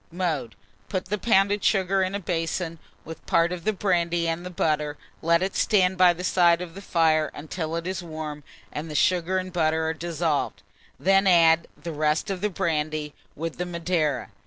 [0.11, 0.55] Mode.
[0.89, 4.97] Put the pounded sugar in a basin, with part of the brandy and the butter;
[5.21, 8.41] let it stand by the side of the fire until it is warm
[8.71, 10.63] and the sugar and butter are dissolved;
[10.99, 14.31] then add the rest of the brandy, with the Madeira.